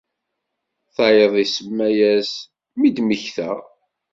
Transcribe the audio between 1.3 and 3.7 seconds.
isemma-as “Mi d-mmektaɣ”.